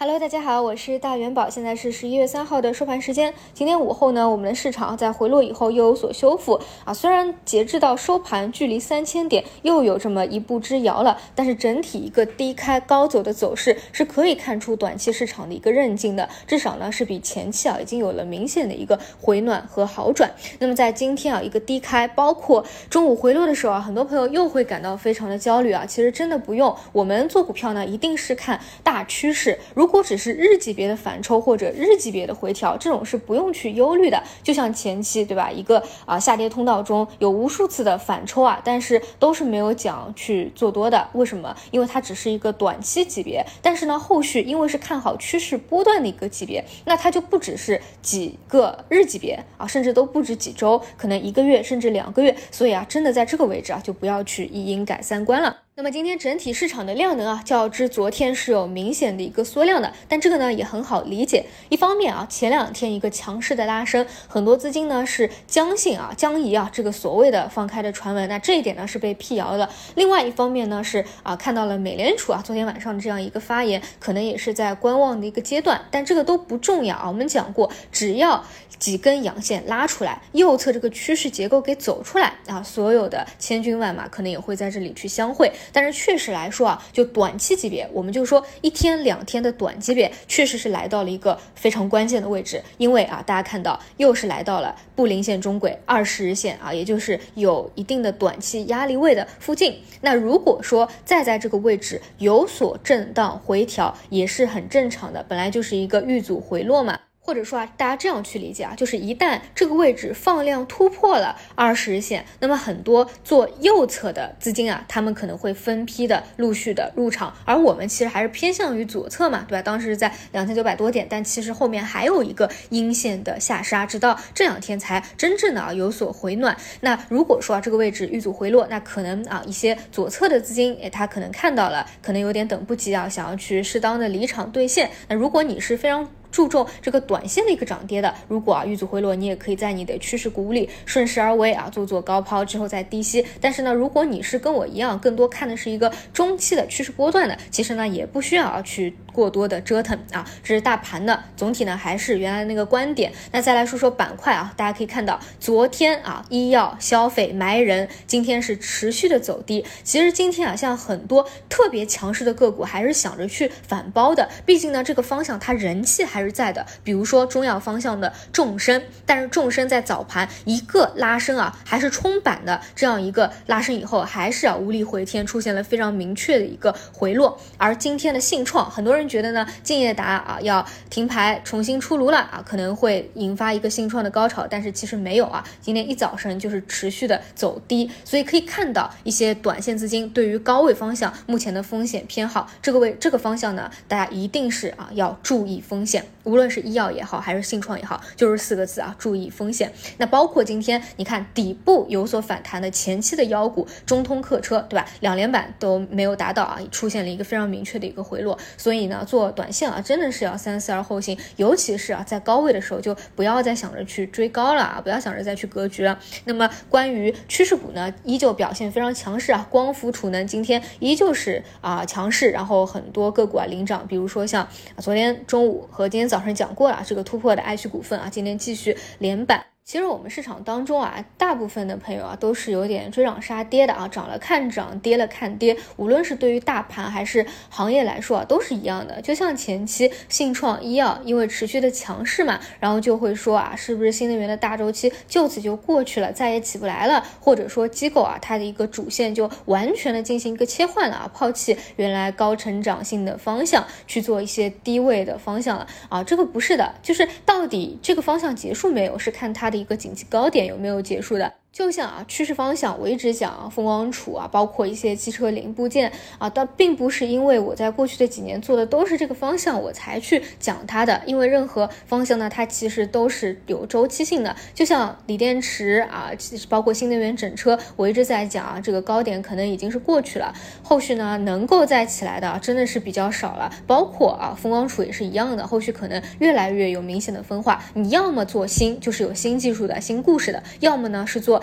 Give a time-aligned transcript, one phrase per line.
[0.00, 3.34] Hello，大家好，我是大元宝，现在是十一月三号的收盘时间。
[3.52, 6.94] 今天午后呢，我们的市场在回落以后又有所修复啊。
[6.94, 20.30] 虽然截至到收盘，距离三千点又有这么一步之遥了，但是整体一个低开高走的走势是可以看出短期市场的一个韧劲的，至少呢是比前期啊已经有了明显的一个回暖和好转。
[20.60, 25.84] 那么在今天啊一个低开，包括中午回落的时候啊，很多朋友又会感到非常的焦虑啊。
[25.84, 29.58] 其实真的不用，我们做股票呢，一定是看大趋势。
[29.74, 34.22] 如如果只是日级别的反抽或者日级别的回调，这种是不用去忧虑的。
[34.42, 41.08] 就像前期对吧，一个啊下跌通道中有无数次的反抽啊，但是都是没有讲去做多的。
[41.14, 41.56] 为什么？
[41.70, 52.36] 因为它只是一个短期级别，但是呢，后续因为是看好趋势波段的一个级别，那它就不只是几个日级别啊，甚至都不止几周，可能一个月甚至两个月。
[52.50, 55.56] 所以啊，真的在这个位置啊，就不要去一阴改三观了。
[55.78, 61.46] 那么今天整体市场的量能啊，较之昨天是有明显的一个缩量的，但这个呢也很好理解。
[61.68, 69.70] 一方面啊，前两天一个强势的拉升，很多资金呢是将信啊将疑啊这个所谓的放开的传闻，那这一点呢是被辟谣的。
[69.94, 77.06] 另外一方面呢是啊看到了美联储啊昨天晚上这样一个发言，可能也是在观望的一个阶段，但这个都不重要啊。
[77.06, 78.44] 我们讲过，只要
[78.80, 85.52] 几根阳线拉出来，右侧这个趋势结构给走出来啊，所有的千军万马可能也会在这里去相会。
[85.72, 92.62] 但是确实来说啊，就短期级别，我们就说一天两天的短级别，确实是来到了一个非常关键的位置。
[92.76, 99.78] 因为啊，大家看到又是来到了布林线中轨二十日线啊，也就是有一定的短期压力位的附近。
[100.00, 106.98] 那如果说再在这个位置有所震荡回调，也是很正常的，本来就是一个遇阻回落嘛。
[107.28, 119.60] 或者说啊，大家这样去理解啊，就是一旦这个位置放量突破了二十日线，那么很多做右侧的资金啊，他们可能会分批的陆续的入场，而我们其实还是偏向于左侧嘛，对吧？
[119.60, 126.56] 当时在两千九百多点，但其实后面还有一个阴线的下杀，直到这两天才真正的啊有所回暖。
[126.80, 134.88] 那如果说啊这个位置遇阻回落，那可能啊一些左侧的资金，哎，他可能看到了，可能有点等不及啊，想要去适当的离场兑现。
[135.08, 143.24] 那如果你是非常注重这个短线的一个涨跌的，如果啊遇阻回落，你也可以在你的趋势股里顺势而为啊，做做高抛之后再低吸。
[143.40, 150.24] 但是呢，如果你是跟我一样，更多看的是一个中期的趋势波段的，其实呢也不需要啊去过多的折腾啊。
[150.44, 153.12] 这是大盘的总体呢，还是原来那个观点。
[153.32, 159.64] 那再来说说板块啊，大家可以看到，昨天啊医药、消费、埋人，今天是持续的走低。
[159.82, 164.28] 其实今天啊，像很多特别强势的个股，还是想着去反包的。
[164.46, 166.18] 毕竟呢，这个方向它人气还。
[166.18, 177.40] 是在的，比如说中药方向的众生，但是众生在早盘一个拉升啊，还是冲板的这样一个拉升以后，还是啊无力回天，出现了非常明确的一个回落。
[177.56, 196.04] 而今天的信创，很多人觉得呢，敬业达啊要停牌重新出炉了啊，可能会引发一个信创的高潮，但是其实没有啊，今天一早上就是持续的走低，所以可以看到一些短线资金对于高位方向目前的风险偏好，这个位这个方向呢，大家一定是啊要注意风险。
[196.24, 199.72] 无论是医药也好，还是信创也好，就是四个字啊，注意风险。
[199.96, 204.86] 那包括今天你看底部有所反弹的前期的妖股中通客车，对吧？
[205.00, 208.38] 两连板都没有达到啊，出现了一个非常明确的一个回落。
[208.58, 211.18] 所以呢，做短线啊，真的是要三思而后行。
[211.36, 215.98] 尤其是啊，在高位的时候，就不要再想着去追高了啊，不要想着再去格局了。
[216.24, 224.46] 那么关于趋势股呢，依旧表现非常强势啊，光伏储能今天依旧是啊强势，然后很多个股啊领涨，比如说像
[224.78, 229.57] 昨天中午和今天早上讲过了，这个突破的爱旭股份啊，今天继续连板。
[229.68, 235.54] 其实我们市场当中啊，大部分的朋友啊都是有点追涨杀跌的啊，涨了看涨，跌了看跌。
[235.76, 238.98] 无论是对于大盘还是行业来说啊，都是一样的。
[239.02, 247.04] 就像前期信创医药因为持续的强势嘛，然后就会说啊，是不是新能源的大周期就此就过去了，再也起不来了？
[247.20, 256.02] 或者说机构啊，它的一个主线就完全的进行一个切换了啊，抛弃原来高成长性的方向，去做一些低位的方向了啊？
[256.02, 259.57] 这个不是的，就是到底这个方向结束没有，是看它的。
[259.58, 261.34] 一个景气高点有没有结束的？
[261.58, 271.02] 就像啊，趋势方向，我一直讲啊风光储啊，包括一些汽车零部件啊，但并不是因为我在过去的几年做的都是这个方向，我才去讲它的。
[271.04, 274.36] 因为任何方向呢，它其实都是有周期性的。
[274.54, 280.32] 就像锂电池啊，其实包括新能源整车，我一直在讲啊，这个高点可能已经是过去了，
[280.62, 283.52] 后续呢能够再起来的真的是比较少了。
[283.66, 287.60] 包括啊，风光储也是一样的，后续可能越来越有明显的分化。
[287.74, 291.42] 你要么做新，就是有新技术的新故事的；要么呢是做。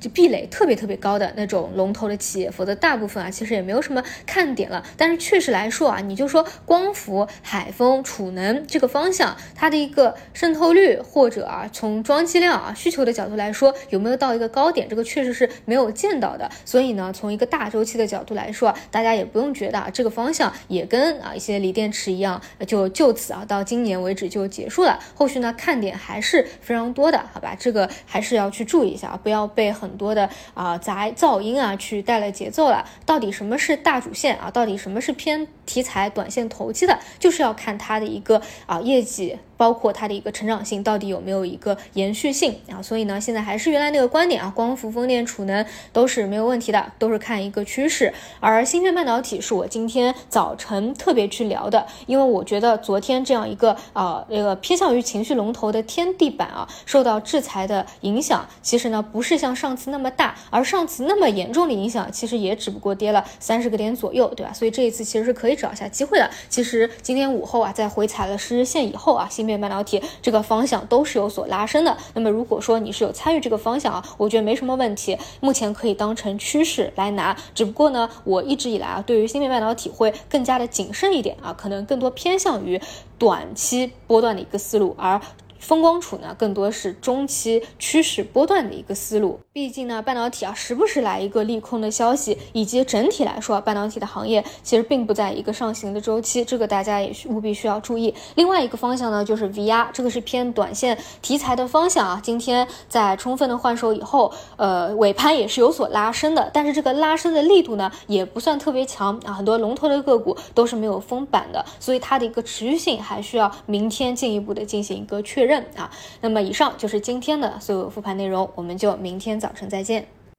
[0.00, 4.82] 就壁垒特别特别高的那种龙头的企业，否则大部分啊其实也没有什么看点了。
[4.96, 16.50] 但是确实来说啊，你就说光伏、海风、储能这个方向，它的一个渗透率或者啊从装机量啊需求的角度来说，有没有到一个高点，这个确实是没有见到的。
[16.64, 24.98] 所以呢，从一个大周期的角度来说，大家也不用觉得啊这个方向也跟啊一些锂电池一样，就就此啊到今年为止就结束了。
[25.14, 27.54] 后续呢看点还是非常多的，好吧？
[27.58, 29.89] 这个还是要去注意一下啊，不要被很。
[29.90, 32.84] 很多的啊杂噪音啊，去带来节奏了。
[33.04, 34.48] 到底什么是大主线啊？
[34.48, 36.98] 到底什么是偏题材、短线投机的？
[37.20, 39.38] 就是要看它的一个啊业绩。
[39.60, 42.80] 包括它的一个成长性到底有没有一个延续性啊？
[42.80, 45.62] 所以呢，现在还是原来那个观点啊，光伏、风电、储能
[45.92, 48.10] 都是没有问题的，都是看一个趋势。
[48.40, 64.54] 而芯片半导体是我今天早晨特别去聊的，因为我觉得昨天这样一个啊那个偏向于情绪龙头的天地板啊，受到制裁的影响，其实呢不是像上次那么大，而上次那么严重的影响，其实也只不过跌了三十个点左右，对吧？
[64.54, 66.28] 所以这一次其实是可以找一下机会的。
[66.48, 71.96] 其实今天午后啊，在回踩了十日线以后啊，芯片半导体这个方向都是有所拉升的。
[72.14, 77.36] 那么如果说你是有参与这个方向啊，我觉得没什么问题，目前可以当成趋势来拿。
[77.54, 82.80] 只不过呢，我一直以来啊，对于芯片半导体会更加的谨慎一点啊，可能更多偏向于
[83.18, 85.20] 短期波段的一个思路，而。
[85.60, 89.38] 风光储呢，更多是中期趋势波段的一个思路。
[89.52, 98.14] 毕竟呢，半导体啊，时不时来一个利空的消息，以及整体来说，半导体的行业其实并不在一个上行的周期，这个大家也务必需要注意。
[98.36, 102.20] 另外一个方向呢，就是 VR，这个是偏短线题材的方向啊。
[102.22, 109.32] 今天在充分的换手以后，呃，尾盘也是有所拉升的，但是这个拉升的力度呢，也不算特别强啊。
[109.32, 115.49] 很多龙头的个股都是没有封板的，所以它的一个持续性还需要明天进一步的进行一个确认。
[115.50, 120.06] 认啊，那么以上就是今天的所有复盘内容，我们就明天早晨再见。